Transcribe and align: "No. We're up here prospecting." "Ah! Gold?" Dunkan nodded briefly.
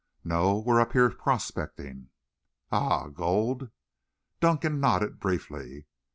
"No. 0.23 0.57
We're 0.57 0.79
up 0.81 0.93
here 0.93 1.11
prospecting." 1.11 2.09
"Ah! 2.71 3.07
Gold?" 3.09 3.69
Dunkan 4.39 4.79
nodded 4.79 5.19
briefly. 5.19 5.85